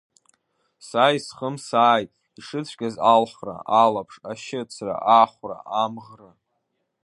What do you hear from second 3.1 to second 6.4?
алхра, алаԥш, ашьыцра, ахәра, амӷра.